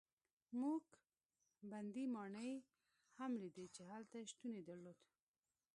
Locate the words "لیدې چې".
3.41-3.81